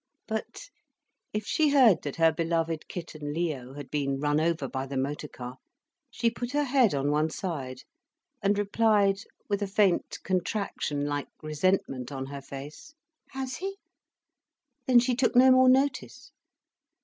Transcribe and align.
But 0.27 0.67
if 1.31 1.45
she 1.45 1.69
heard 1.69 2.01
that 2.01 2.15
her 2.15 2.31
beloved 2.31 2.87
kitten 2.87 3.33
Leo 3.35 3.75
had 3.75 3.91
been 3.91 4.19
run 4.19 4.39
over 4.39 4.67
by 4.67 4.87
the 4.87 4.97
motor 4.97 5.27
car 5.27 5.57
she 6.09 6.31
put 6.31 6.53
her 6.53 6.63
head 6.63 6.95
on 6.95 7.11
one 7.11 7.29
side, 7.29 7.83
and 8.41 8.57
replied, 8.57 9.17
with 9.47 9.61
a 9.61 9.67
faint 9.67 10.17
contraction 10.23 11.05
like 11.05 11.27
resentment 11.43 12.11
on 12.11 12.25
her 12.25 12.41
face: 12.41 12.95
"Has 13.29 13.57
he?" 13.57 13.77
Then 14.87 14.97
she 14.97 15.13
took 15.15 15.35
no 15.35 15.51
more 15.51 15.69
notice. 15.69 16.31